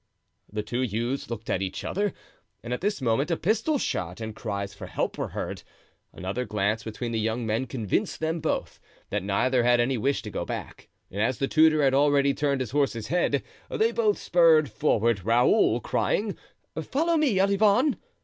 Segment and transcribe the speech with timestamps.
[0.51, 2.11] The two youths looked at each other,
[2.63, 5.61] and at this moment a pistol shot and cries for help were heard.
[6.11, 8.79] Another glance between the young men convinced them both
[9.11, 12.61] that neither had any wish to go back, and as the tutor had already turned
[12.61, 16.35] his horse's head, they both spurred forward, Raoul crying:
[16.81, 17.97] "Follow me, Olivain!"